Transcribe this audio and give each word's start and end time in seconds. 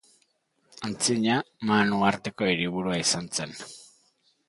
Antzina 0.87 1.35
Man 1.73 1.93
uharteko 1.99 2.51
hiriburua 2.55 2.99
izan 3.07 3.33
zen. 3.41 3.59